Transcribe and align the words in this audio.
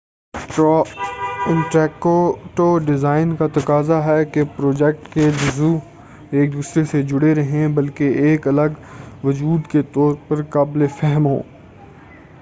interactive 1.47 2.77
design 2.85 3.35
کا 3.35 3.47
تقاضا 3.53 4.03
ہے 4.05 4.23
کہ 4.25 4.43
پروجیکٹ 4.55 5.13
کے 5.13 5.29
جزوء 5.41 5.75
ایک 6.31 6.53
دوسرے 6.53 6.83
سے 6.83 7.01
جڑے 7.03 7.33
رہیں 7.35 7.67
بلکہ 7.67 8.17
ایک 8.23 8.47
الگ 8.47 8.79
وجود 9.23 9.67
کے 9.71 9.81
طور 9.93 10.15
پر 10.27 10.35
بھی 10.35 10.49
قابل 10.49 10.87
فہم 10.99 11.25
ہوں 11.25 11.41